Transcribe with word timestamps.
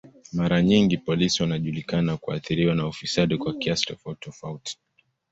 Mara 0.33 0.61
nyingi 0.61 0.97
polisi 0.97 1.41
wanajulikana 1.43 2.17
kuathiriwa 2.17 2.75
na 2.75 2.87
ufisadi 2.87 3.37
kwa 3.37 3.53
kiasi 3.53 3.85
tofauti 3.85 4.21
tofauti. 4.21 4.77